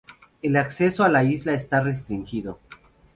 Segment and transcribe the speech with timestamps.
[0.41, 2.57] El acceso a la isla está restringido.